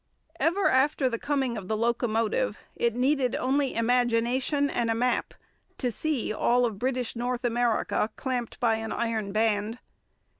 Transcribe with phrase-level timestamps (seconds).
[0.39, 5.35] Ever after the coming of the locomotive, it needed only imagination and a map
[5.77, 9.77] to see all British North America clamped by an iron band.